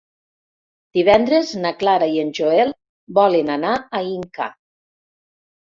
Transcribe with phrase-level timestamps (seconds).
[0.97, 2.75] Divendres na Clara i en Joel
[3.21, 4.51] volen anar a Inca.